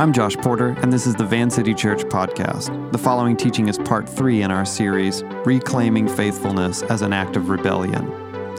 [0.00, 2.90] I'm Josh Porter, and this is the Van City Church podcast.
[2.90, 7.50] The following teaching is part three in our series, Reclaiming Faithfulness as an Act of
[7.50, 8.10] Rebellion.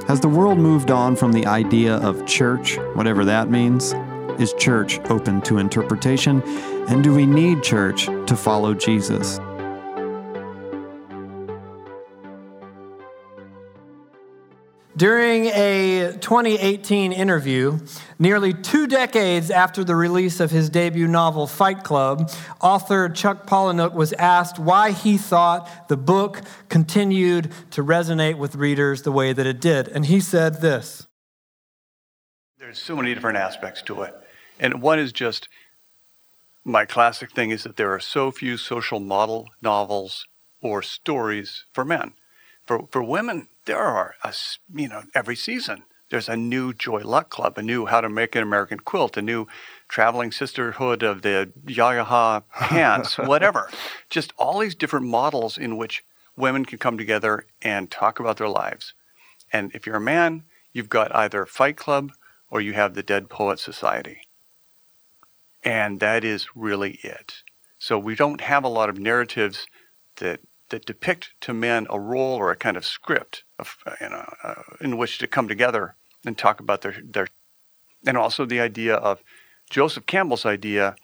[0.08, 3.96] Has the world moved on from the idea of church, whatever that means?
[4.40, 6.44] Is church open to interpretation?
[6.88, 9.40] And do we need church to follow Jesus?
[15.02, 17.80] During a 2018 interview,
[18.20, 22.30] nearly two decades after the release of his debut novel Fight Club,
[22.62, 29.02] author Chuck Palahniuk was asked why he thought the book continued to resonate with readers
[29.02, 29.88] the way that it did.
[29.88, 31.08] And he said this
[32.60, 34.14] There's so many different aspects to it.
[34.60, 35.50] And one is just
[36.64, 40.28] my classic thing is that there are so few social model novels
[40.62, 42.14] or stories for men.
[42.68, 44.34] For, for women, there are, a,
[44.76, 48.36] you know, every season there's a new Joy Luck Club, a new How to Make
[48.36, 49.48] an American Quilt, a new
[49.88, 53.70] Traveling Sisterhood of the Yayaha Pants, whatever.
[54.10, 56.04] Just all these different models in which
[56.36, 58.94] women can come together and talk about their lives.
[59.54, 60.44] And if you're a man,
[60.74, 62.12] you've got either Fight Club
[62.50, 64.20] or you have the Dead Poet Society.
[65.64, 67.36] And that is really it.
[67.80, 69.66] So we don't have a lot of narratives
[70.18, 73.44] that that depict to men a role or a kind of script
[74.00, 75.96] you know, uh, in which to come together
[76.26, 77.28] and talk about their, their,
[78.06, 79.22] and also the idea of
[79.70, 80.96] Joseph Campbell's idea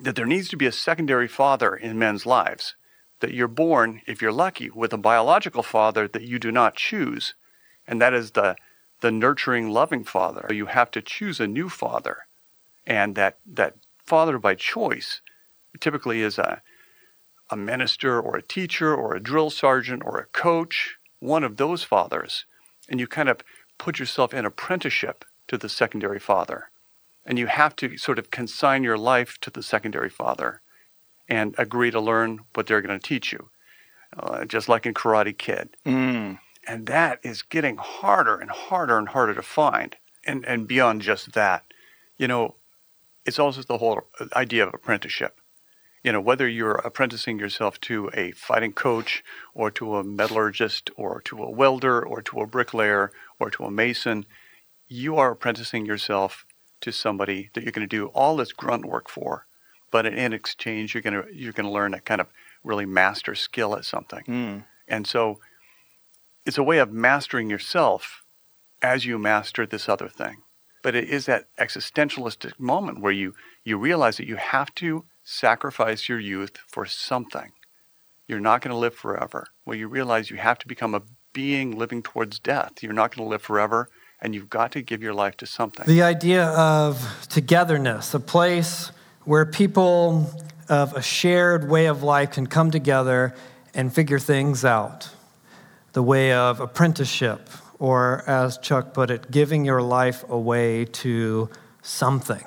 [0.00, 2.74] that there needs to be a secondary father in men's lives.
[3.20, 7.34] That you're born, if you're lucky, with a biological father that you do not choose,
[7.86, 8.56] and that is the
[9.00, 10.48] the nurturing, loving father.
[10.50, 12.26] You have to choose a new father,
[12.84, 15.20] and that that father by choice
[15.78, 16.62] typically is a
[17.50, 21.84] a minister or a teacher or a drill sergeant or a coach, one of those
[21.84, 22.44] fathers,
[22.88, 23.40] and you kind of
[23.78, 26.70] put yourself in apprenticeship to the secondary father.
[27.24, 30.60] And you have to sort of consign your life to the secondary father
[31.28, 33.50] and agree to learn what they're going to teach you,
[34.18, 35.70] uh, just like in Karate Kid.
[35.86, 36.40] Mm.
[36.66, 39.96] And that is getting harder and harder and harder to find.
[40.26, 41.64] And, and beyond just that,
[42.18, 42.56] you know,
[43.24, 45.38] it's also the whole idea of apprenticeship
[46.02, 49.22] you know, whether you're apprenticing yourself to a fighting coach
[49.54, 53.70] or to a metallurgist or to a welder or to a bricklayer or to a
[53.70, 54.26] mason,
[54.88, 56.44] you are apprenticing yourself
[56.80, 59.46] to somebody that you're going to do all this grunt work for.
[59.90, 62.28] But in exchange, you're going to you're going to learn a kind of
[62.64, 64.24] really master skill at something.
[64.26, 64.64] Mm.
[64.88, 65.38] And so
[66.44, 68.24] it's a way of mastering yourself
[68.80, 70.38] as you master this other thing.
[70.82, 76.08] But it is that existentialistic moment where you you realize that you have to sacrifice
[76.08, 77.52] your youth for something.
[78.26, 79.46] You're not going to live forever.
[79.66, 81.02] Well, you realize you have to become a
[81.32, 82.82] being living towards death.
[82.82, 83.88] You're not going to live forever,
[84.20, 85.86] and you've got to give your life to something.
[85.86, 88.92] The idea of togetherness, a place
[89.24, 90.30] where people
[90.68, 93.34] of a shared way of life can come together
[93.74, 95.10] and figure things out.
[95.92, 101.50] The way of apprenticeship, or as Chuck put it, giving your life away to
[101.82, 102.44] something.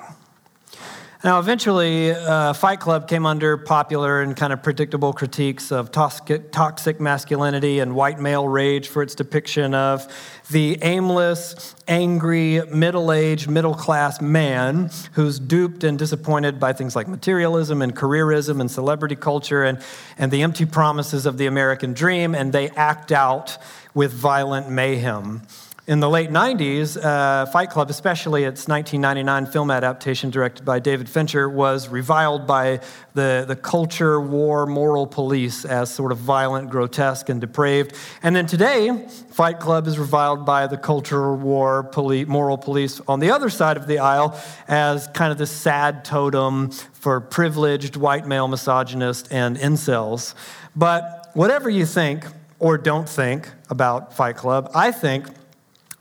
[1.26, 7.00] Now, eventually, uh, Fight Club came under popular and kind of predictable critiques of toxic
[7.00, 10.06] masculinity and white male rage for its depiction of
[10.52, 17.08] the aimless, angry, middle aged, middle class man who's duped and disappointed by things like
[17.08, 19.82] materialism and careerism and celebrity culture and,
[20.18, 23.58] and the empty promises of the American dream, and they act out
[23.94, 25.42] with violent mayhem.
[25.88, 31.08] In the late 90s, uh, Fight Club, especially its 1999 film adaptation directed by David
[31.08, 32.80] Fincher, was reviled by
[33.14, 37.94] the, the culture war moral police as sort of violent, grotesque, and depraved.
[38.24, 43.20] And then today, Fight Club is reviled by the culture war police, moral police on
[43.20, 44.36] the other side of the aisle
[44.66, 50.34] as kind of the sad totem for privileged white male misogynists and incels.
[50.74, 52.26] But whatever you think
[52.58, 55.28] or don't think about Fight Club, I think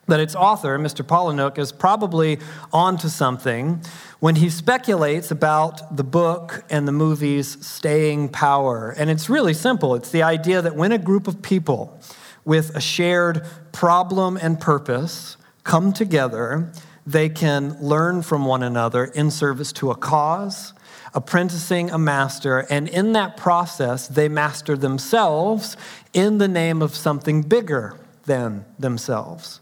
[0.07, 1.05] that its author, Mr.
[1.05, 2.39] Palahniuk, is probably
[2.71, 3.81] onto something
[4.19, 8.93] when he speculates about the book and the movie's staying power.
[8.97, 11.99] And it's really simple it's the idea that when a group of people
[12.43, 16.71] with a shared problem and purpose come together,
[17.05, 20.73] they can learn from one another in service to a cause,
[21.13, 25.75] apprenticing a master, and in that process, they master themselves
[26.13, 29.59] in the name of something bigger than themselves.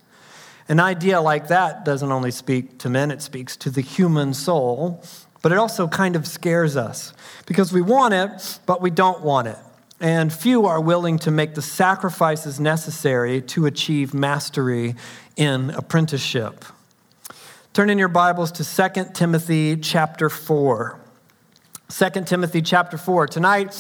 [0.70, 5.04] An idea like that doesn't only speak to men, it speaks to the human soul,
[5.42, 7.14] but it also kind of scares us
[7.46, 9.58] because we want it, but we don't want it.
[10.00, 14.96] And few are willing to make the sacrifices necessary to achieve mastery
[15.36, 16.66] in apprenticeship.
[17.74, 21.00] Turn in your Bibles to 2 Timothy chapter 4.
[21.90, 23.28] 2 Timothy chapter 4.
[23.28, 23.74] Tonight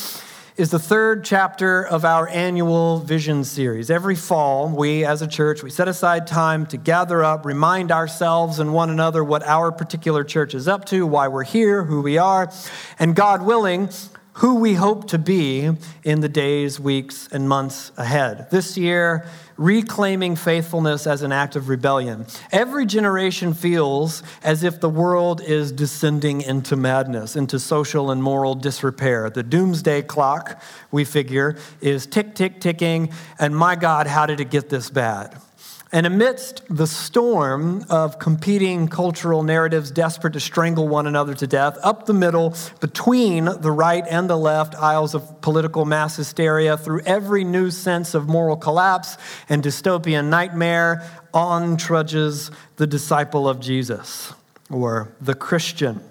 [0.55, 3.89] is the third chapter of our annual vision series.
[3.89, 8.59] Every fall, we as a church, we set aside time to gather up, remind ourselves
[8.59, 12.19] and one another what our particular church is up to, why we're here, who we
[12.19, 12.51] are,
[13.00, 13.89] and God willing,
[14.33, 15.71] who we hope to be
[16.03, 18.50] in the days, weeks, and months ahead.
[18.50, 19.27] This year,
[19.57, 22.25] reclaiming faithfulness as an act of rebellion.
[22.51, 28.56] Every generation feels as if the world is descending into madness, into social and moral
[28.56, 29.30] disrepair.
[29.30, 34.50] The doomsday clock, we figure, is tick, tick, ticking, and my God, how did it
[34.50, 35.39] get this bad?
[35.94, 41.78] And amidst the storm of competing cultural narratives desperate to strangle one another to death,
[41.84, 47.01] up the middle, between the right and the left aisles of political mass hysteria, through
[47.01, 49.18] every new sense of moral collapse
[49.50, 54.34] and dystopian nightmare, on trudges the disciple of Jesus,
[54.72, 56.01] or the Christian.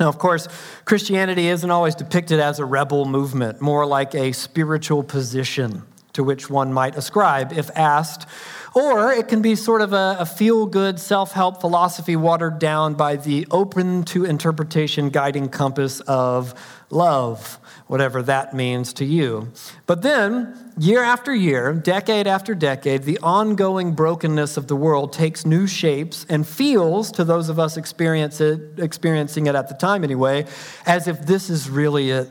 [0.00, 0.48] Now, of course,
[0.86, 5.82] Christianity isn't always depicted as a rebel movement, more like a spiritual position
[6.14, 8.26] to which one might ascribe if asked
[8.74, 12.94] or it can be sort of a, a feel good self help philosophy watered down
[12.94, 16.54] by the open to interpretation guiding compass of
[16.90, 19.50] love, whatever that means to you.
[19.86, 25.46] But then, year after year, decade after decade, the ongoing brokenness of the world takes
[25.46, 30.04] new shapes and feels, to those of us experience it, experiencing it at the time
[30.04, 30.46] anyway,
[30.86, 32.28] as if this is really it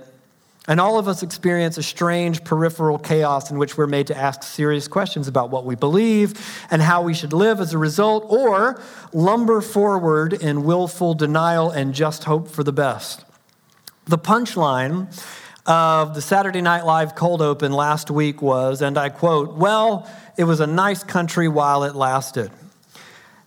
[0.67, 4.43] and all of us experience a strange peripheral chaos in which we're made to ask
[4.43, 6.33] serious questions about what we believe
[6.71, 8.81] and how we should live as a result, or
[9.11, 13.25] lumber forward in willful denial and just hope for the best.
[14.05, 15.07] The punchline
[15.65, 20.45] of the Saturday Night Live cold open last week was, and I quote, Well, it
[20.45, 22.51] was a nice country while it lasted.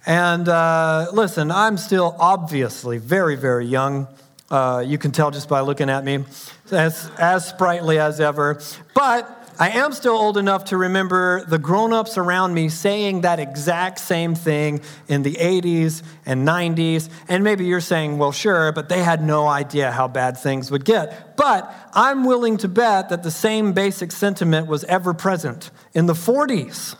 [0.06, 4.06] And uh, listen, I'm still obviously very, very young.
[4.50, 6.24] Uh, you can tell just by looking at me,
[6.70, 8.60] as, as sprightly as ever.
[8.94, 13.40] But I am still old enough to remember the grown ups around me saying that
[13.40, 17.08] exact same thing in the 80s and 90s.
[17.26, 20.84] And maybe you're saying, well, sure, but they had no idea how bad things would
[20.84, 21.36] get.
[21.36, 26.14] But I'm willing to bet that the same basic sentiment was ever present in the
[26.14, 26.96] 40s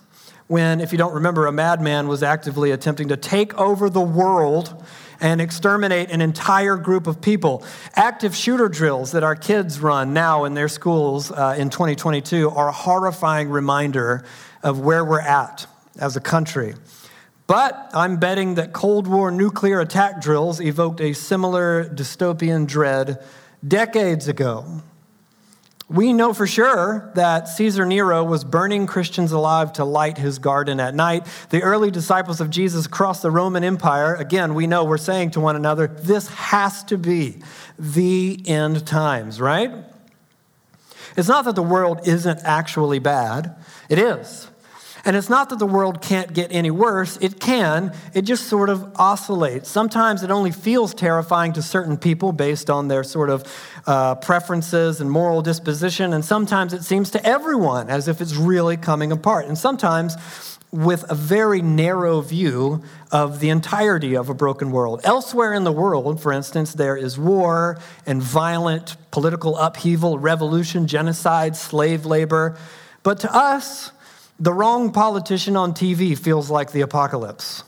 [0.49, 4.85] when, if you don't remember, a madman was actively attempting to take over the world
[5.21, 7.65] and exterminate an entire group of people.
[7.95, 12.69] Active shooter drills that our kids run now in their schools uh, in 2022 are
[12.69, 14.25] a horrifying reminder
[14.63, 15.67] of where we're at
[15.99, 16.75] as a country.
[17.47, 23.25] But I'm betting that Cold War nuclear attack drills evoked a similar dystopian dread
[23.67, 24.83] decades ago.
[25.89, 30.81] We know for sure that Caesar Nero was burning Christians alive to light his garden
[30.81, 31.27] at night.
[31.51, 35.41] The early disciples of Jesus across the Roman Empire, again, we know we're saying to
[35.41, 37.41] one another, this has to be
[37.79, 39.71] the end times, right?
[41.17, 43.55] It's not that the world isn't actually bad,
[43.89, 44.49] it is.
[45.07, 47.93] And it's not that the world can't get any worse, it can.
[48.13, 49.71] It just sort of oscillates.
[49.71, 53.45] Sometimes it only feels terrifying to certain people based on their sort of
[53.87, 58.77] uh, preferences and moral disposition, and sometimes it seems to everyone as if it's really
[58.77, 59.47] coming apart.
[59.47, 60.17] And sometimes
[60.73, 62.83] with a very narrow view
[63.13, 65.01] of the entirety of a broken world.
[65.05, 71.55] Elsewhere in the world, for instance, there is war and violent political upheaval, revolution, genocide,
[71.55, 72.59] slave labor.
[73.05, 73.93] But to us,
[74.39, 77.63] the wrong politician on TV feels like the apocalypse.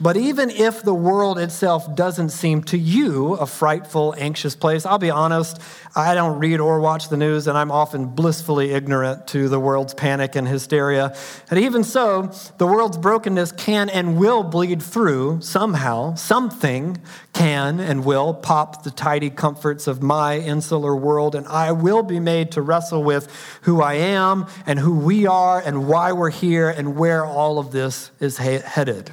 [0.00, 4.98] But even if the world itself doesn't seem to you a frightful, anxious place, I'll
[4.98, 5.60] be honest,
[5.96, 9.94] I don't read or watch the news, and I'm often blissfully ignorant to the world's
[9.94, 11.16] panic and hysteria.
[11.50, 16.14] And even so, the world's brokenness can and will bleed through somehow.
[16.14, 16.98] Something
[17.32, 22.20] can and will pop the tidy comforts of my insular world, and I will be
[22.20, 23.28] made to wrestle with
[23.62, 27.72] who I am and who we are and why we're here and where all of
[27.72, 29.10] this is headed.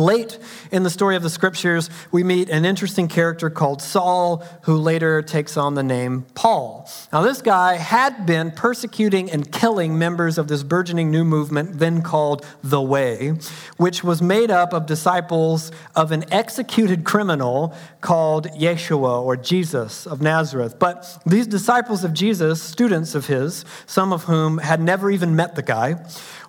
[0.00, 0.38] Late
[0.72, 5.20] in the story of the scriptures, we meet an interesting character called Saul, who later
[5.20, 6.88] takes on the name Paul.
[7.12, 12.00] Now, this guy had been persecuting and killing members of this burgeoning new movement, then
[12.00, 13.34] called the Way,
[13.76, 20.22] which was made up of disciples of an executed criminal called Yeshua or Jesus of
[20.22, 20.78] Nazareth.
[20.78, 25.56] But these disciples of Jesus, students of his, some of whom had never even met
[25.56, 26.02] the guy,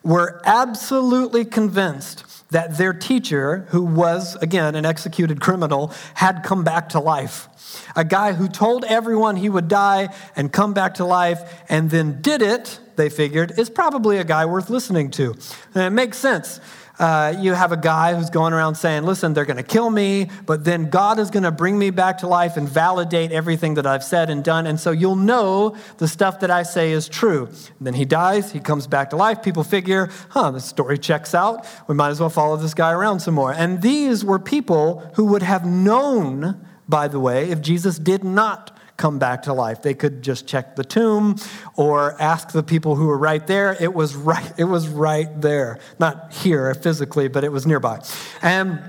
[0.03, 6.89] were absolutely convinced that their teacher, who was, again, an executed criminal, had come back
[6.89, 7.47] to life.
[7.95, 12.21] A guy who told everyone he would die and come back to life and then
[12.21, 15.35] did it, they figured, is probably a guy worth listening to.
[15.73, 16.59] And it makes sense.
[17.01, 20.29] Uh, you have a guy who's going around saying, Listen, they're going to kill me,
[20.45, 23.87] but then God is going to bring me back to life and validate everything that
[23.87, 24.67] I've said and done.
[24.67, 27.47] And so you'll know the stuff that I say is true.
[27.47, 29.41] And then he dies, he comes back to life.
[29.41, 31.65] People figure, Huh, the story checks out.
[31.87, 33.51] We might as well follow this guy around some more.
[33.51, 38.77] And these were people who would have known, by the way, if Jesus did not
[39.01, 39.81] come back to life.
[39.81, 41.37] They could just check the tomb
[41.75, 43.75] or ask the people who were right there.
[43.79, 45.79] It was right, it was right there.
[45.99, 47.99] Not here physically, but it was nearby.
[48.43, 48.79] And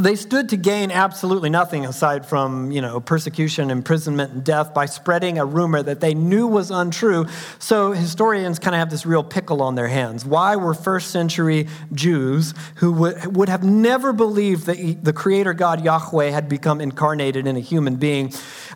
[0.00, 4.86] they stood to gain absolutely nothing aside from, you know, persecution, imprisonment, and death by
[4.86, 7.26] spreading a rumor that they knew was untrue.
[7.58, 10.24] So historians kind of have this real pickle on their hands.
[10.24, 15.84] Why were first century Jews who would, would have never believed that the creator God
[15.84, 18.32] Yahweh had become incarnated in a human being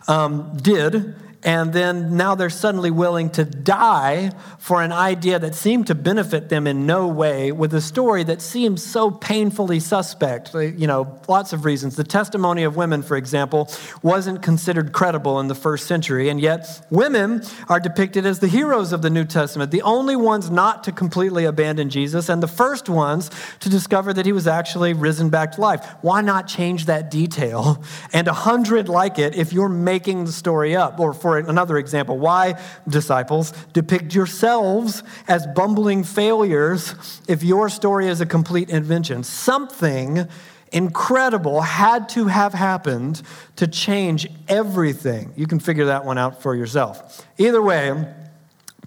[0.07, 1.15] um, did
[1.45, 6.49] and then now they're suddenly willing to die for an idea that seemed to benefit
[6.49, 10.55] them in no way with a story that seems so painfully suspect.
[10.55, 11.97] You know, lots of reasons.
[11.97, 13.69] The testimony of women, for example,
[14.01, 18.91] wasn't considered credible in the first century, and yet women are depicted as the heroes
[18.91, 22.89] of the New Testament, the only ones not to completely abandon Jesus, and the first
[22.89, 25.85] ones to discover that he was actually risen back to life.
[26.01, 27.83] Why not change that detail
[28.13, 30.99] and a hundred like it if you're making the story up?
[30.99, 36.95] Or for another example, why, disciples, depict yourselves as bumbling failures
[37.27, 39.23] if your story is a complete invention?
[39.23, 40.27] Something
[40.71, 43.21] incredible had to have happened
[43.55, 45.31] to change everything.
[45.35, 47.25] You can figure that one out for yourself.
[47.37, 48.05] Either way,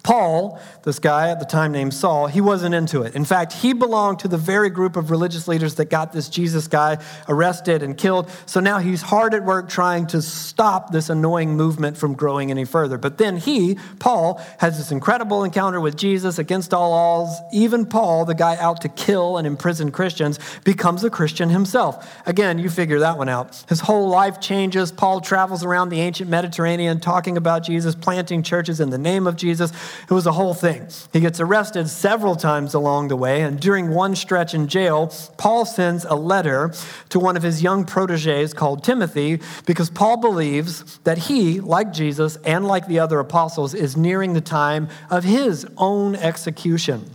[0.09, 3.15] Paul, this guy at the time named Saul, he wasn't into it.
[3.15, 6.67] In fact, he belonged to the very group of religious leaders that got this Jesus
[6.67, 6.97] guy
[7.29, 8.31] arrested and killed.
[8.47, 12.65] So now he's hard at work trying to stop this annoying movement from growing any
[12.65, 12.97] further.
[12.97, 17.39] But then he, Paul, has this incredible encounter with Jesus against all odds.
[17.53, 22.19] Even Paul, the guy out to kill and imprison Christians, becomes a Christian himself.
[22.25, 23.63] Again, you figure that one out.
[23.69, 24.91] His whole life changes.
[24.91, 29.37] Paul travels around the ancient Mediterranean talking about Jesus, planting churches in the name of
[29.37, 29.71] Jesus.
[30.03, 30.89] It was a whole thing.
[31.13, 35.65] He gets arrested several times along the way, and during one stretch in jail, Paul
[35.65, 36.73] sends a letter
[37.11, 42.37] to one of his young proteges called Timothy because Paul believes that he, like Jesus
[42.45, 47.11] and like the other apostles, is nearing the time of his own execution.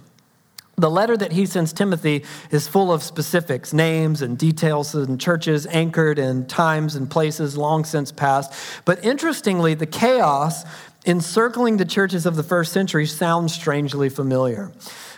[0.75, 5.67] The letter that he sends Timothy is full of specifics, names and details and churches
[5.67, 8.51] anchored in times and places long since past.
[8.83, 10.63] But interestingly, the chaos
[11.05, 14.71] encircling the churches of the first century sounds strangely familiar.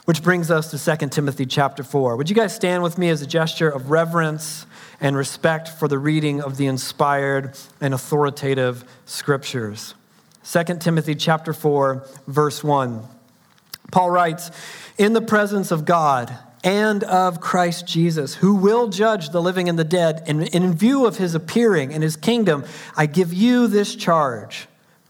[0.05, 2.15] Which brings us to 2 Timothy chapter 4.
[2.15, 4.67] Would you guys stand with me as a gesture of reverence
[5.01, 9.95] and respect for the reading of the inspired and authoritative scriptures?
[10.43, 13.01] 2 Timothy chapter 4 verse 1.
[13.91, 14.51] Paul writes,
[14.97, 19.77] "In the presence of God and of Christ Jesus, who will judge the living and
[19.77, 22.63] the dead, and in view of his appearing and his kingdom,
[22.95, 24.67] I give you this charge."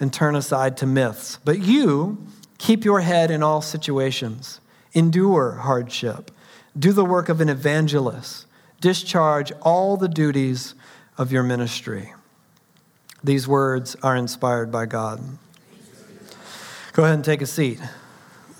[0.00, 1.38] and turn aside to myths.
[1.44, 2.26] But you
[2.58, 4.60] keep your head in all situations,
[4.92, 6.30] endure hardship,
[6.78, 8.46] do the work of an evangelist,
[8.80, 10.74] discharge all the duties
[11.16, 12.12] of your ministry.
[13.22, 15.20] These words are inspired by God.
[16.92, 17.80] Go ahead and take a seat.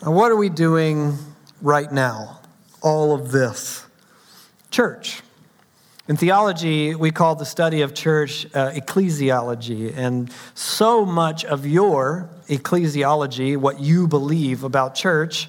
[0.03, 1.17] Now, what are we doing
[1.61, 2.41] right now?
[2.83, 3.87] All of this.
[4.71, 5.23] Church.
[6.07, 12.29] In theology, we call the study of church uh, ecclesiology, and so much of your
[12.47, 15.49] ecclesiology, what you believe about church,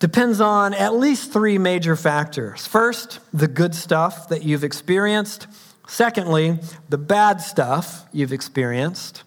[0.00, 2.66] depends on at least three major factors.
[2.66, 5.46] First, the good stuff that you've experienced.
[5.86, 6.58] Secondly,
[6.88, 9.22] the bad stuff you've experienced.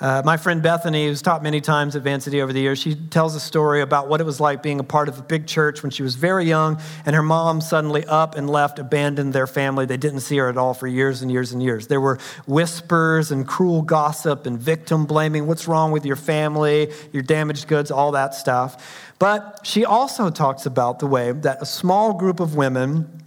[0.00, 3.34] Uh, my friend Bethany, who's taught many times at Vancity over the years, she tells
[3.34, 5.90] a story about what it was like being a part of a big church when
[5.90, 9.84] she was very young, and her mom suddenly up and left, abandoned their family.
[9.84, 11.88] They didn't see her at all for years and years and years.
[11.88, 15.46] There were whispers and cruel gossip and victim blaming.
[15.46, 16.90] What's wrong with your family?
[17.12, 19.12] Your damaged goods, all that stuff.
[19.18, 23.20] But she also talks about the way that a small group of women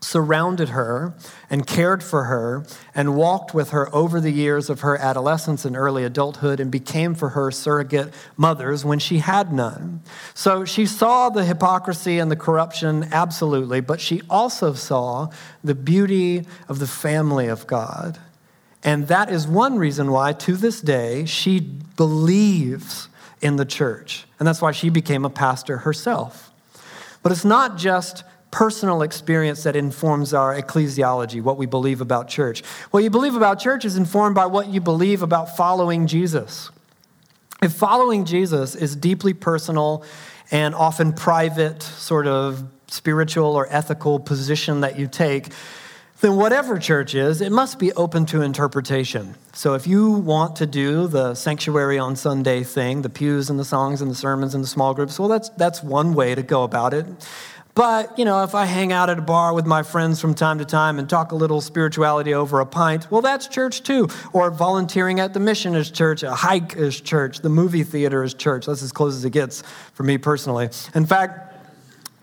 [0.00, 1.14] surrounded her
[1.50, 2.64] and cared for her
[2.94, 7.14] and walked with her over the years of her adolescence and early adulthood and became
[7.14, 10.00] for her surrogate mothers when she had none.
[10.34, 15.30] So she saw the hypocrisy and the corruption, absolutely, but she also saw
[15.64, 18.18] the beauty of the family of God.
[18.84, 23.08] And that is one reason why, to this day, she believes
[23.40, 24.26] in the church.
[24.38, 26.52] And that's why she became a pastor herself.
[27.22, 28.22] But it's not just
[28.58, 32.64] personal experience that informs our ecclesiology, what we believe about church.
[32.90, 36.68] What you believe about church is informed by what you believe about following Jesus.
[37.62, 40.02] If following Jesus is deeply personal
[40.50, 45.52] and often private, sort of spiritual or ethical position that you take,
[46.20, 49.36] then whatever church is, it must be open to interpretation.
[49.52, 53.64] So if you want to do the sanctuary on Sunday thing, the pews and the
[53.64, 56.64] songs and the sermons and the small groups, well, that's, that's one way to go
[56.64, 57.06] about it.
[57.78, 60.58] But, you know, if I hang out at a bar with my friends from time
[60.58, 64.08] to time and talk a little spirituality over a pint, well, that's church too.
[64.32, 68.34] Or volunteering at the mission is church, a hike is church, the movie theater is
[68.34, 68.66] church.
[68.66, 70.70] That's as close as it gets for me personally.
[70.92, 71.54] In fact,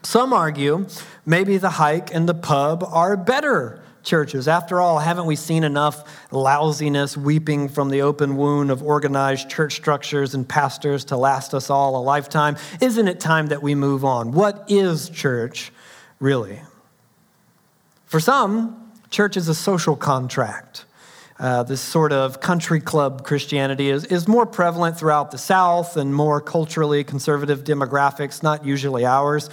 [0.04, 0.88] some argue
[1.26, 4.48] maybe the hike and the pub are better churches.
[4.48, 9.76] After all, haven't we seen enough lousiness weeping from the open wound of organized church
[9.76, 12.56] structures and pastors to last us all a lifetime?
[12.80, 14.32] Isn't it time that we move on?
[14.32, 15.72] What is church
[16.20, 16.62] really?
[18.06, 20.86] For some, church is a social contract.
[21.38, 26.16] Uh, this sort of country club Christianity is, is more prevalent throughout the South and
[26.16, 29.50] more culturally conservative demographics, not usually ours.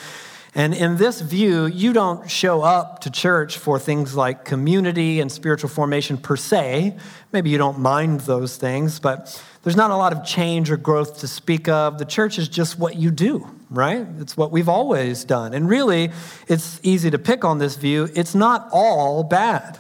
[0.55, 5.33] And in this view, you don't show up to church for things like community and
[5.33, 6.95] spiritual formation per se.
[7.33, 11.21] Maybe you don't mind those things, but there's not a lot of change or growth
[11.21, 11.99] to speak of.
[11.99, 14.07] The church is just what you do, right?
[14.19, 15.55] It's what we've always done.
[15.55, 16.11] And really,
[16.49, 18.11] it's easy to pick on this view.
[18.15, 19.79] It's not all bad.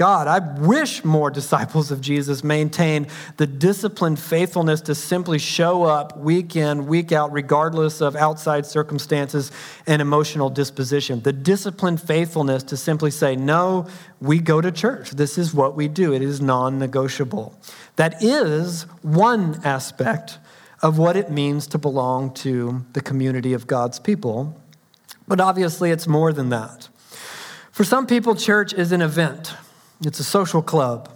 [0.00, 0.28] God.
[0.28, 6.56] I wish more disciples of Jesus maintained the disciplined faithfulness to simply show up week
[6.56, 9.52] in, week out, regardless of outside circumstances
[9.86, 11.20] and emotional disposition.
[11.20, 13.88] The disciplined faithfulness to simply say, No,
[14.22, 15.10] we go to church.
[15.10, 17.60] This is what we do, it is non negotiable.
[17.96, 20.38] That is one aspect
[20.80, 24.58] of what it means to belong to the community of God's people.
[25.28, 26.88] But obviously, it's more than that.
[27.70, 29.52] For some people, church is an event.
[30.02, 31.10] It's a social club.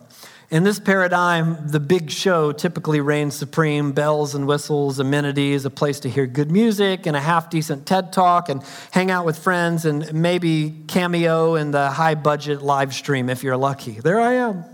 [0.51, 6.01] In this paradigm, the big show typically reigns supreme bells and whistles, amenities, a place
[6.01, 9.87] to hear good music, and a half decent TED talk, and hang out with friends,
[9.87, 13.93] and maybe cameo in the high budget live stream if you're lucky.
[13.93, 14.65] There I am.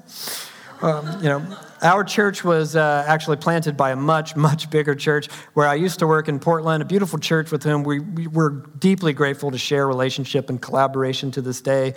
[0.83, 5.29] Um, you know, our church was uh, actually planted by a much, much bigger church
[5.55, 8.67] where I used to work in Portland, a beautiful church with whom we, we were
[8.79, 11.95] deeply grateful to share relationship and collaboration to this day.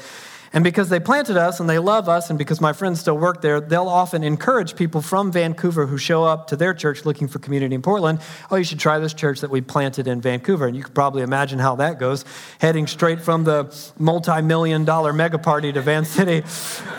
[0.53, 3.41] And because they planted us and they love us, and because my friends still work
[3.41, 7.39] there, they'll often encourage people from Vancouver who show up to their church looking for
[7.39, 8.19] community in Portland.
[8.51, 10.67] Oh, you should try this church that we planted in Vancouver.
[10.67, 12.23] And you could probably imagine how that goes,
[12.59, 16.43] heading straight from the multi million dollar mega party to Van City.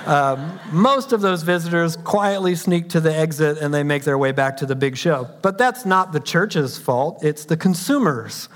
[0.05, 4.33] Um, most of those visitors quietly sneak to the exit and they make their way
[4.33, 5.31] back to the big show.
[5.41, 8.51] But that's not the church's fault, it's the consumers'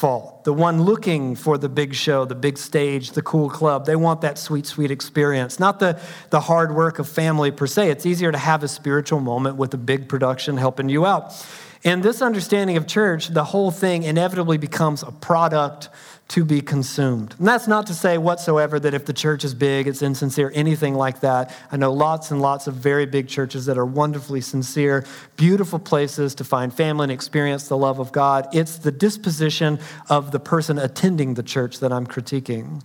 [0.00, 0.44] fault.
[0.44, 3.84] The one looking for the big show, the big stage, the cool club.
[3.84, 7.90] They want that sweet, sweet experience, not the, the hard work of family per se.
[7.90, 11.34] It's easier to have a spiritual moment with a big production helping you out.
[11.82, 15.90] In this understanding of church, the whole thing inevitably becomes a product
[16.30, 17.34] to be consumed.
[17.38, 20.94] And that's not to say whatsoever that if the church is big, it's insincere, anything
[20.94, 21.52] like that.
[21.72, 25.04] I know lots and lots of very big churches that are wonderfully sincere,
[25.36, 28.46] beautiful places to find family and experience the love of God.
[28.52, 32.82] It's the disposition of the person attending the church that I'm critiquing.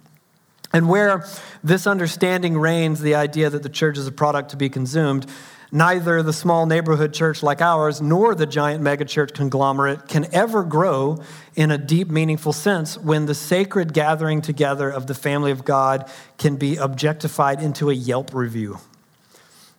[0.73, 1.23] And where
[1.63, 5.27] this understanding reigns, the idea that the church is a product to be consumed,
[5.71, 11.21] Neither the small neighborhood church like ours nor the giant megachurch conglomerate can ever grow
[11.55, 16.09] in a deep, meaningful sense when the sacred gathering together of the family of God
[16.37, 18.79] can be objectified into a Yelp review.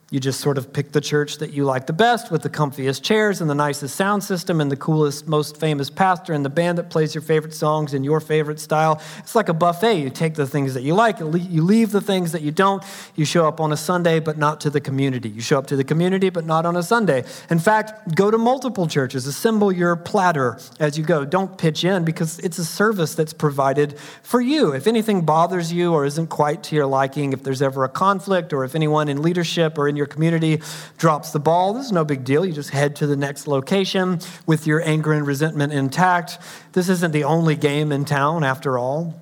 [0.09, 3.03] You just sort of pick the church that you like the best with the comfiest
[3.03, 6.79] chairs and the nicest sound system and the coolest, most famous pastor and the band
[6.79, 9.03] that plays your favorite songs in your favorite style.
[9.19, 9.95] It's like a buffet.
[9.95, 12.85] You take the things that you like, you leave the things that you don't.
[13.17, 15.29] You show up on a Sunday, but not to the community.
[15.29, 17.25] You show up to the community, but not on a Sunday.
[17.51, 19.27] In fact, go to multiple churches.
[19.27, 21.25] Assemble your platter as you go.
[21.25, 24.71] Don't pitch in because it's a service that's provided for you.
[24.71, 28.53] If anything bothers you or isn't quite to your liking, if there's ever a conflict
[28.53, 30.61] or if anyone in leadership or in your community
[30.99, 32.45] drops the ball, this is no big deal.
[32.45, 36.39] You just head to the next location with your anger and resentment intact.
[36.73, 39.15] This isn't the only game in town, after all.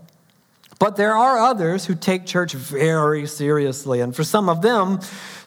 [0.79, 4.01] But there are others who take church very seriously.
[4.01, 5.01] And for some of them,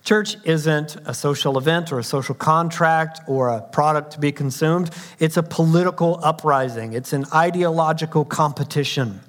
[0.04, 4.90] church isn't a social event or a social contract or a product to be consumed.
[5.20, 9.22] It's a political uprising, it's an ideological competition.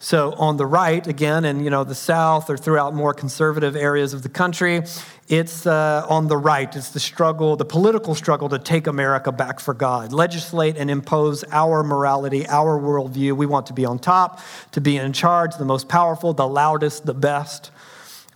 [0.00, 4.14] So on the right, again, in you know the South or throughout more conservative areas
[4.14, 4.84] of the country,
[5.26, 6.74] it's uh, on the right.
[6.76, 11.42] It's the struggle, the political struggle to take America back for God, legislate and impose
[11.50, 13.36] our morality, our worldview.
[13.36, 17.04] We want to be on top, to be in charge, the most powerful, the loudest,
[17.04, 17.72] the best.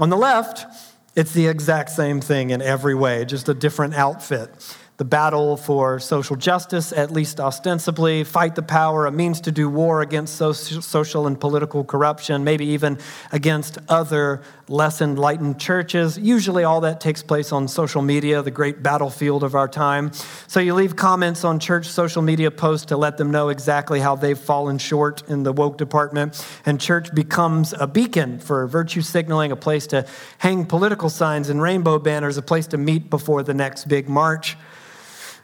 [0.01, 0.67] On the left,
[1.15, 4.51] it's the exact same thing in every way, just a different outfit
[4.99, 9.69] the battle for social justice, at least ostensibly, fight the power, a means to do
[9.69, 12.99] war against social and political corruption, maybe even
[13.33, 16.19] against other less enlightened churches.
[16.19, 20.13] Usually, all that takes place on social media, the great battlefield of our time.
[20.47, 24.15] So, you leave comments on church social media posts to let them know exactly how
[24.15, 26.47] they've fallen short in the woke department.
[26.67, 30.07] And church becomes a beacon for virtue signaling, a place to
[30.39, 34.57] hang political signs and rainbow banners, a place to meet before the next big march.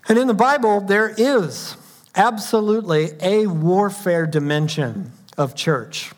[0.09, 1.77] And in the Bible, there is
[2.14, 6.12] absolutely a warfare dimension of church,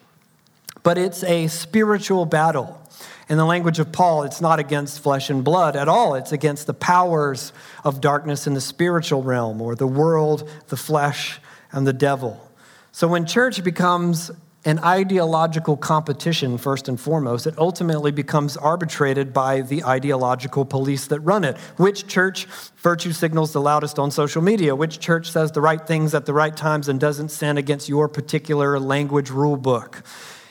[0.84, 2.80] but it's a spiritual battle.
[3.28, 6.14] In the language of Paul, it's not against flesh and blood at all.
[6.14, 7.52] It's against the powers
[7.84, 11.40] of darkness in the spiritual realm, or the world, the flesh,
[11.72, 12.48] and the devil.
[12.92, 14.30] So when church becomes
[14.66, 21.20] an ideological competition, first and foremost, it ultimately becomes arbitrated by the ideological police that
[21.20, 21.56] run it.
[21.78, 22.44] Which church
[22.76, 24.76] virtue signals the loudest on social media?
[24.76, 28.06] Which church says the right things at the right times and doesn't sin against your
[28.06, 30.02] particular language rule book?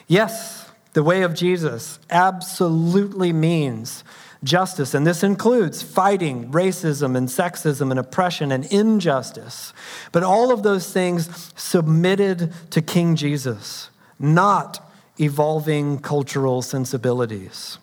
[0.07, 4.03] Yes, the way of Jesus absolutely means
[4.43, 4.95] justice.
[4.95, 9.71] And this includes fighting racism and sexism and oppression and injustice.
[10.11, 14.86] But all of those things submitted to King Jesus not
[15.19, 17.77] evolving cultural sensibilities.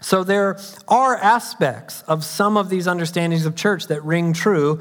[0.00, 4.80] So there are aspects of some of these understandings of church that ring true,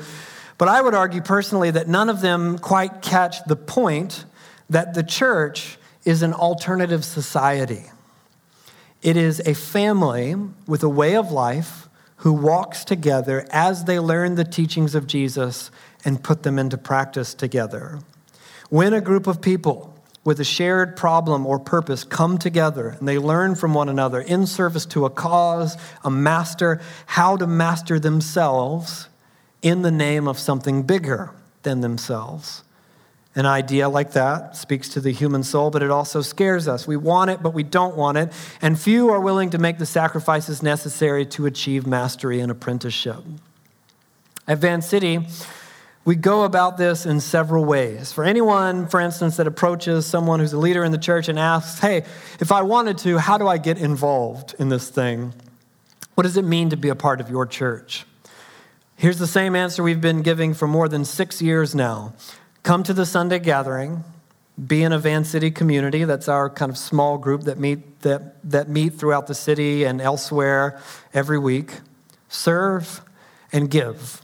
[0.58, 4.26] but I would argue personally that none of them quite catch the point
[4.70, 7.86] that the church is an alternative society.
[9.02, 10.36] It is a family
[10.68, 15.72] with a way of life who walks together as they learn the teachings of Jesus
[16.06, 18.00] and put them into practice together.
[18.70, 19.93] When a group of people
[20.24, 24.48] with a shared problem or purpose come together and they learn from one another in
[24.48, 29.10] service to a cause, a master, how to master themselves
[29.62, 31.32] in the name of something bigger
[31.64, 32.64] than themselves.
[33.36, 36.86] An idea like that speaks to the human soul, but it also scares us.
[36.86, 38.32] We want it, but we don't want it,
[38.62, 43.24] and few are willing to make the sacrifices necessary to achieve mastery and apprenticeship.
[44.48, 45.26] At Van City,
[46.06, 48.12] we go about this in several ways.
[48.12, 51.80] For anyone, for instance, that approaches someone who's a leader in the church and asks,
[51.80, 52.04] Hey,
[52.40, 55.34] if I wanted to, how do I get involved in this thing?
[56.16, 58.06] What does it mean to be a part of your church?
[58.96, 62.14] Here's the same answer we've been giving for more than six years now
[62.64, 64.06] come to the Sunday gathering,
[64.68, 66.06] be in a Van City community.
[66.06, 70.00] That's our kind of small group that meet, that, that meet throughout the city and
[70.00, 70.80] elsewhere
[71.14, 71.74] every week.
[72.30, 73.02] Serve
[73.52, 74.23] and give.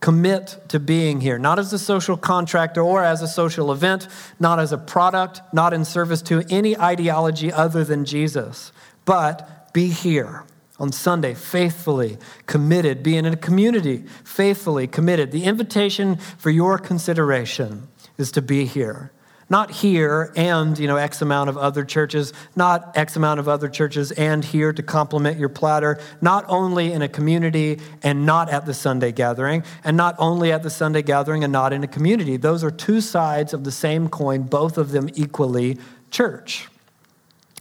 [0.00, 4.06] Commit to being here, not as a social contract or as a social event,
[4.38, 8.72] not as a product, not in service to any ideology other than Jesus,
[9.04, 10.44] but be here
[10.78, 15.32] on Sunday, faithfully committed, being in a community, faithfully committed.
[15.32, 19.10] The invitation for your consideration is to be here
[19.50, 23.68] not here and you know x amount of other churches not x amount of other
[23.68, 28.66] churches and here to complement your platter not only in a community and not at
[28.66, 32.36] the sunday gathering and not only at the sunday gathering and not in a community.
[32.36, 35.78] Those are two sides of the same coin both of them equally
[36.10, 36.68] church.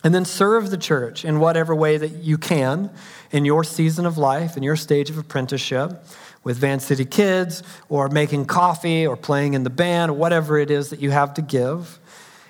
[0.03, 2.91] And then serve the church in whatever way that you can
[3.31, 6.03] in your season of life in your stage of apprenticeship
[6.47, 10.71] with Van City Kids or making coffee or playing in the band or whatever it
[10.71, 11.99] is that you have to give.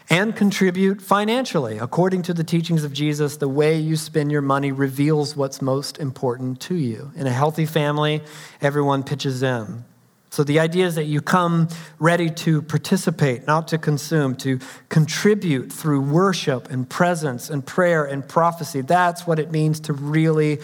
[0.07, 1.79] And contribute financially.
[1.79, 5.97] According to the teachings of Jesus, the way you spend your money reveals what's most
[5.97, 7.11] important to you.
[7.15, 8.21] In a healthy family,
[8.61, 9.83] everyone pitches in.
[10.29, 15.73] So the idea is that you come ready to participate, not to consume, to contribute
[15.73, 18.81] through worship and presence and prayer and prophecy.
[18.81, 20.59] That's what it means to really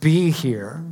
[0.00, 0.84] be here.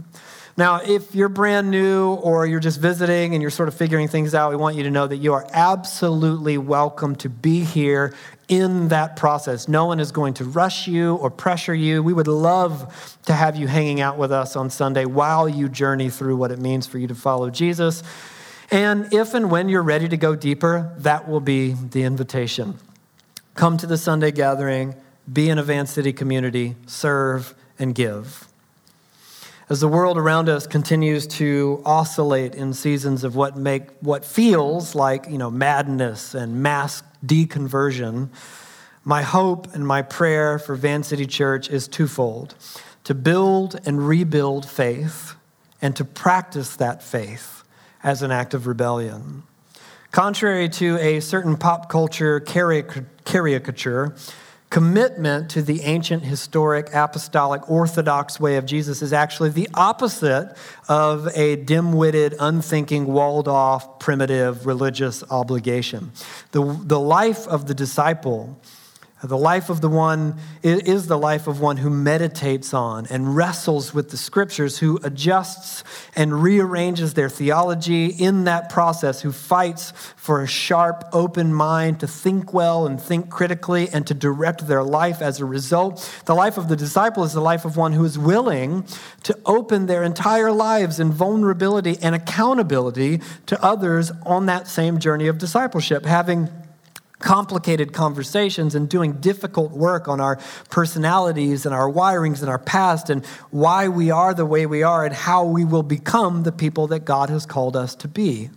[0.56, 4.36] Now, if you're brand new or you're just visiting and you're sort of figuring things
[4.36, 8.14] out, we want you to know that you are absolutely welcome to be here
[8.46, 9.66] in that process.
[9.66, 12.04] No one is going to rush you or pressure you.
[12.04, 16.08] We would love to have you hanging out with us on Sunday while you journey
[16.08, 18.04] through what it means for you to follow Jesus.
[18.70, 22.78] And if and when you're ready to go deeper, that will be the invitation.
[23.54, 24.94] come to the Sunday gathering,
[25.32, 28.46] be in a Van City community, serve, and give.
[29.70, 34.94] As the world around us continues to oscillate in seasons of what make what feels
[34.94, 38.29] like, you know, madness and mass deconversion,
[39.05, 42.55] my hope and my prayer for Van City Church is twofold
[43.05, 45.35] to build and rebuild faith
[45.81, 47.64] and to practice that faith
[48.03, 49.44] as an act of rebellion.
[50.11, 54.14] Contrary to a certain pop culture caricature,
[54.74, 60.52] commitment to the ancient, historic, apostolic, orthodox way of Jesus is actually the opposite
[60.88, 66.10] of a dim witted, unthinking, walled off, primitive religious obligation.
[66.50, 68.60] The, the life of the disciple
[69.28, 73.94] the life of the one is the life of one who meditates on and wrestles
[73.94, 75.82] with the scriptures, who adjusts
[76.14, 82.06] and rearranges their theology in that process, who fights for a sharp, open mind to
[82.06, 86.22] think well and think critically and to direct their life as a result.
[86.26, 88.87] The life of the disciple is the life of one who is willing
[89.22, 95.28] to open their entire lives in vulnerability and accountability to others on that same journey
[95.28, 96.50] of discipleship, having
[97.24, 103.08] complicated conversations and doing difficult work on our personalities and our wirings and our past
[103.08, 106.87] and why we are the way we are and how we will become the people
[106.87, 108.50] that God has called us to be.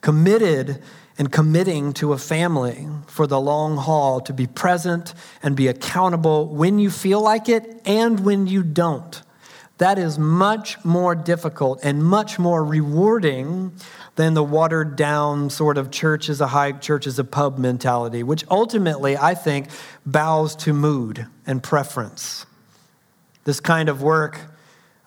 [0.00, 0.82] Committed
[1.18, 6.46] and committing to a family for the long haul to be present and be accountable
[6.46, 9.22] when you feel like it and when you don't.
[9.78, 13.72] That is much more difficult and much more rewarding
[14.16, 18.24] than the watered down sort of church is a high, church is a pub mentality,
[18.24, 19.68] which ultimately, I think,
[20.04, 22.44] bows to mood and preference.
[23.44, 24.40] This kind of work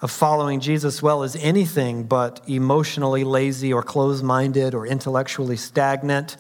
[0.02, 6.38] of following Jesus well is anything but emotionally lazy or closed minded or intellectually stagnant.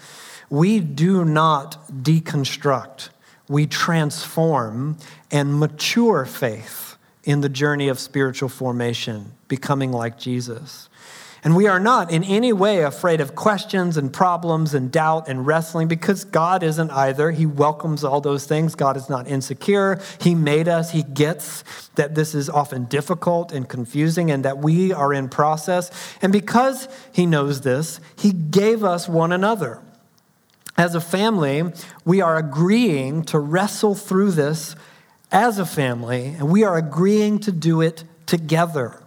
[0.49, 3.09] We do not deconstruct,
[3.49, 4.97] we transform
[5.29, 6.90] and mature faith
[7.23, 10.89] in the journey of spiritual formation, becoming like Jesus.
[11.43, 15.45] And we are not in any way afraid of questions and problems and doubt and
[15.47, 17.31] wrestling because God isn't either.
[17.31, 18.75] He welcomes all those things.
[18.75, 19.99] God is not insecure.
[20.19, 20.91] He made us.
[20.91, 21.63] He gets
[21.95, 25.89] that this is often difficult and confusing and that we are in process.
[26.21, 29.81] And because He knows this, He gave us one another.
[30.77, 31.63] As a family,
[32.05, 34.75] we are agreeing to wrestle through this
[35.31, 39.01] as a family, and we are agreeing to do it together.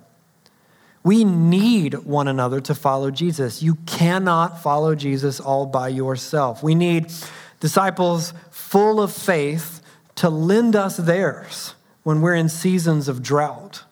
[1.02, 3.62] We need one another to follow Jesus.
[3.62, 6.62] You cannot follow Jesus all by yourself.
[6.62, 7.12] We need
[7.60, 9.82] disciples full of faith
[10.16, 13.84] to lend us theirs when we're in seasons of drought.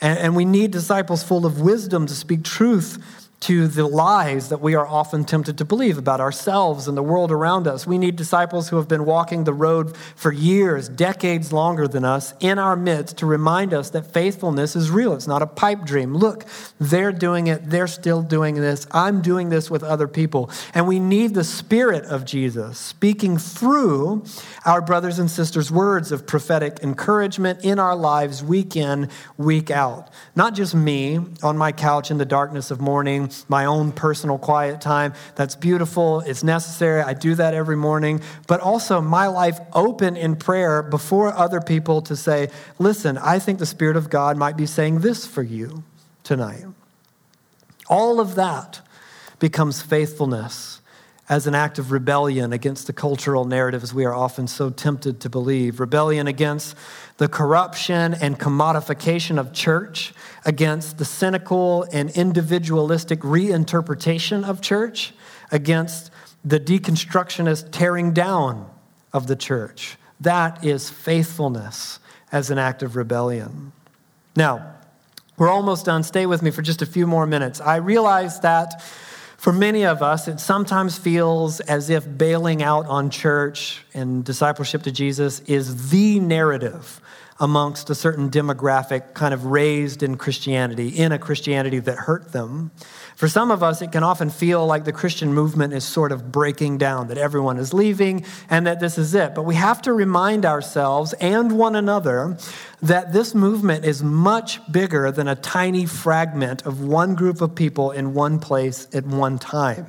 [0.00, 4.76] And, we need disciples full of wisdom to speak truth to the lies that we
[4.76, 7.84] are often tempted to believe about ourselves and the world around us.
[7.84, 12.34] We need disciples who have been walking the road for years, decades longer than us,
[12.38, 15.12] in our midst to remind us that faithfulness is real.
[15.12, 16.14] It's not a pipe dream.
[16.14, 16.46] Look,
[16.78, 18.86] they're doing it, they're still doing this.
[18.92, 20.48] I'm doing this with other people.
[20.72, 24.24] And we need the Spirit of Jesus speaking through
[24.64, 30.10] our brothers and sisters' words of prophetic encouragement in our lives, week in, week out.
[30.36, 34.80] Not just me on my couch in the darkness of morning my own personal quiet
[34.80, 35.14] time.
[35.34, 36.20] That's beautiful.
[36.20, 37.02] It's necessary.
[37.02, 38.20] I do that every morning.
[38.46, 43.58] But also my life open in prayer before other people to say, listen, I think
[43.58, 45.82] the Spirit of God might be saying this for you
[46.22, 46.64] tonight.
[47.88, 48.80] All of that
[49.38, 50.81] becomes faithfulness
[51.28, 55.30] as an act of rebellion against the cultural narratives we are often so tempted to
[55.30, 55.78] believe.
[55.78, 56.76] Rebellion against
[57.18, 60.12] the corruption and commodification of church,
[60.44, 65.14] against the cynical and individualistic reinterpretation of church,
[65.52, 66.10] against
[66.44, 68.68] the deconstructionist tearing down
[69.12, 69.96] of the church.
[70.20, 72.00] That is faithfulness
[72.32, 73.72] as an act of rebellion.
[74.34, 74.74] Now,
[75.36, 76.02] we're almost done.
[76.02, 77.60] Stay with me for just a few more minutes.
[77.60, 78.82] I realize that
[79.42, 84.84] for many of us, it sometimes feels as if bailing out on church and discipleship
[84.84, 87.00] to Jesus is the narrative
[87.40, 92.70] amongst a certain demographic kind of raised in Christianity, in a Christianity that hurt them.
[93.22, 96.32] For some of us, it can often feel like the Christian movement is sort of
[96.32, 99.32] breaking down, that everyone is leaving and that this is it.
[99.32, 102.36] But we have to remind ourselves and one another
[102.82, 107.92] that this movement is much bigger than a tiny fragment of one group of people
[107.92, 109.86] in one place at one time.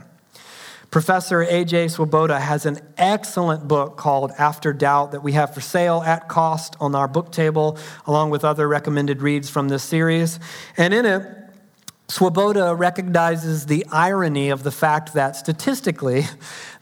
[0.91, 1.87] Professor A.J.
[1.87, 6.75] Swoboda has an excellent book called After Doubt that we have for sale at cost
[6.79, 10.39] on our book table, along with other recommended reads from this series.
[10.77, 11.42] And in it,
[12.13, 16.25] Swoboda recognizes the irony of the fact that statistically,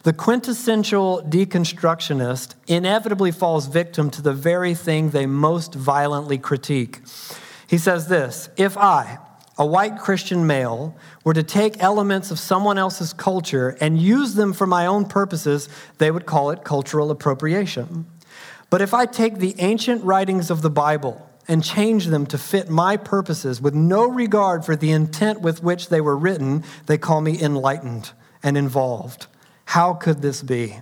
[0.03, 6.99] the quintessential deconstructionist inevitably falls victim to the very thing they most violently critique.
[7.65, 9.19] He says this If I,
[9.57, 14.51] a white Christian male, were to take elements of someone else's culture and use them
[14.51, 18.05] for my own purposes, they would call it cultural appropriation.
[18.69, 22.69] But if I take the ancient writings of the Bible, and change them to fit
[22.69, 27.21] my purposes with no regard for the intent with which they were written, they call
[27.21, 28.11] me enlightened
[28.43, 29.27] and involved.
[29.65, 30.79] How could this be?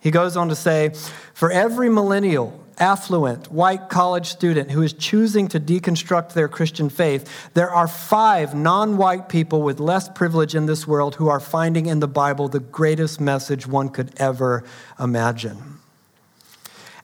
[0.00, 0.90] He goes on to say,
[1.32, 7.50] For every millennial, affluent, white college student who is choosing to deconstruct their Christian faith,
[7.54, 11.86] there are five non white people with less privilege in this world who are finding
[11.86, 14.64] in the Bible the greatest message one could ever
[14.98, 15.78] imagine.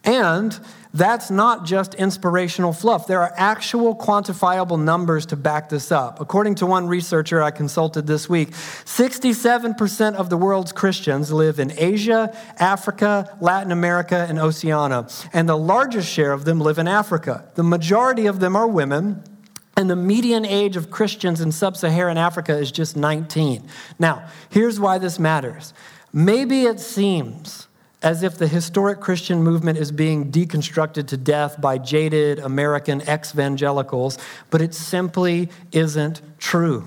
[0.04, 0.58] And
[0.92, 3.06] that's not just inspirational fluff.
[3.06, 6.20] There are actual quantifiable numbers to back this up.
[6.20, 11.72] According to one researcher I consulted this week, 67% of the world's Christians live in
[11.76, 15.06] Asia, Africa, Latin America, and Oceania.
[15.32, 17.44] And the largest share of them live in Africa.
[17.54, 19.22] The majority of them are women.
[19.76, 23.66] And the median age of Christians in sub Saharan Africa is just 19.
[23.98, 25.72] Now, here's why this matters.
[26.12, 27.68] Maybe it seems
[28.02, 34.18] as if the historic Christian movement is being deconstructed to death by jaded American ex-evangelicals,
[34.50, 36.84] but it simply isn't true.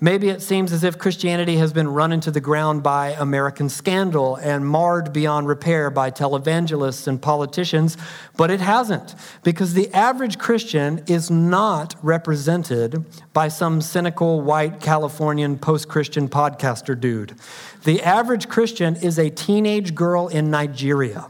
[0.00, 4.34] Maybe it seems as if Christianity has been run into the ground by American scandal
[4.36, 7.96] and marred beyond repair by televangelists and politicians,
[8.36, 15.56] but it hasn't, because the average Christian is not represented by some cynical white Californian
[15.56, 17.36] post Christian podcaster dude.
[17.84, 21.28] The average Christian is a teenage girl in Nigeria.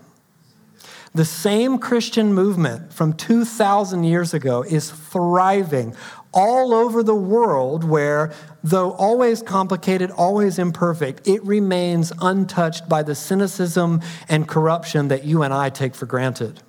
[1.15, 5.95] The same Christian movement from 2,000 years ago is thriving
[6.33, 8.33] all over the world where,
[8.65, 15.43] though always complicated, always imperfect, it remains untouched by the cynicism and corruption that you
[15.43, 16.63] and I take for granted.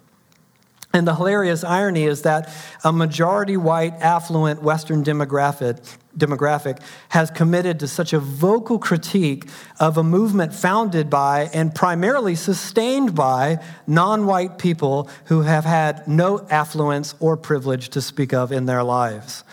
[0.93, 2.49] And the hilarious irony is that
[2.83, 9.47] a majority white, affluent Western demographic, demographic has committed to such a vocal critique
[9.79, 16.07] of a movement founded by and primarily sustained by non white people who have had
[16.07, 19.43] no affluence or privilege to speak of in their lives.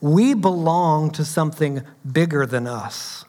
[0.00, 3.24] We belong to something bigger than us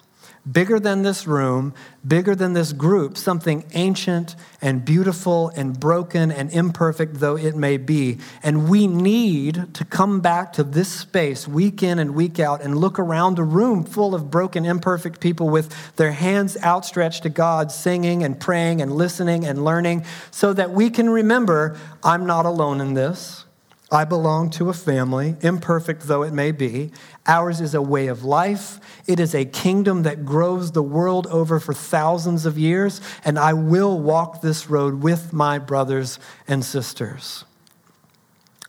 [0.50, 1.74] bigger than this room,
[2.08, 7.78] bigger than this group, something ancient and beautiful and broken and imperfect though it may
[7.78, 8.18] be.
[8.44, 12.78] And we need to come back to this space week in and week out and
[12.78, 17.72] look around a room full of broken, imperfect people with their hands outstretched to God,
[17.72, 22.82] singing and praying and listening and learning, so that we can remember I'm not alone
[22.82, 23.46] in this.
[23.92, 26.92] I belong to a family, imperfect though it may be.
[27.30, 28.80] Ours is a way of life.
[29.06, 33.54] It is a kingdom that grows the world over for thousands of years, and I
[33.54, 37.46] will walk this road with my brothers and sisters.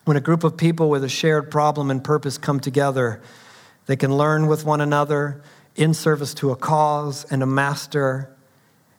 [0.05, 3.23] When a group of people with a shared problem and purpose come together,
[3.87, 5.43] they can learn with one another
[5.75, 8.31] in service to a cause and a master,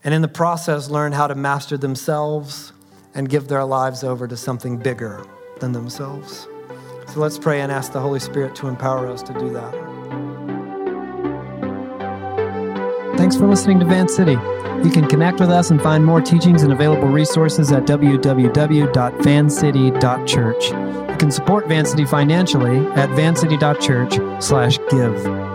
[0.04, 2.74] and in the process, learn how to master themselves
[3.14, 5.24] and give their lives over to something bigger
[5.60, 6.48] than themselves.
[7.08, 9.74] So let's pray and ask the Holy Spirit to empower us to do that.
[13.18, 14.38] Thanks for listening to Van City.
[14.84, 20.72] You can connect with us and find more teachings and available resources at www.vancity.church.
[20.72, 25.51] You can support Van City financially at vancity.church/give.